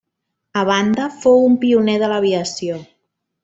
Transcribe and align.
A 0.61 0.63
banda 0.69 1.05
fou 1.25 1.45
un 1.51 1.59
pioner 1.67 1.99
de 2.05 2.11
l'aviació. 2.15 2.83